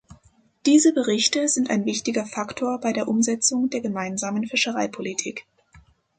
[0.65, 5.45] Diese Berichte sind ein wichtiger Faktor bei der Umsetzung der Gemeinsamen Fischereipolitik.